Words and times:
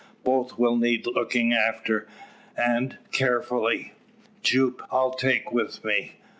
Both 0.23 0.57
will 0.57 0.77
need 0.77 1.05
looking 1.05 1.53
after 1.53 2.07
and 2.57 2.97
carefully. 3.11 3.93
Jupe 4.41 4.81
I'll 4.89 5.11
take 5.13 5.51
with 5.51 5.85
me." 5.85 6.13